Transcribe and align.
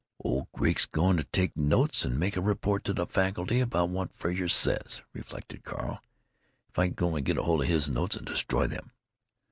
"Old 0.19 0.47
Greek 0.53 0.79
's 0.79 0.87
going 0.87 1.15
to 1.17 1.23
take 1.25 1.55
notes 1.55 2.03
and 2.03 2.17
make 2.19 2.35
a 2.35 2.41
report 2.41 2.83
to 2.85 2.91
the 2.93 3.05
faculty 3.05 3.59
about 3.59 3.89
what 3.91 4.11
Frazer 4.15 4.49
says," 4.49 5.03
reflected 5.13 5.63
Carl. 5.63 5.99
"If 6.69 6.79
I 6.79 6.89
could 6.89 7.03
only 7.05 7.21
get 7.21 7.37
hold 7.37 7.61
of 7.61 7.67
his 7.67 7.87
notes 7.87 8.15
and 8.15 8.25
destroy 8.25 8.65
them!" 8.65 8.93